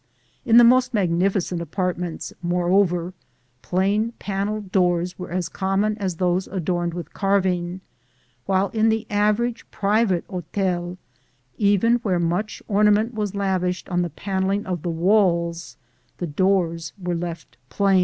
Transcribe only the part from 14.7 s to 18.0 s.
the walls, the doors were left plain.